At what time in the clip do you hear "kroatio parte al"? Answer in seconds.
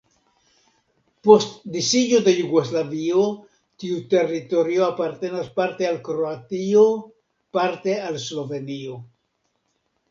6.11-8.21